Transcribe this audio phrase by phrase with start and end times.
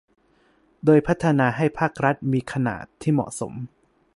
[0.85, 3.53] โดยพัฒนาให้ภาครัฐมีขนาดที่เหมาะสม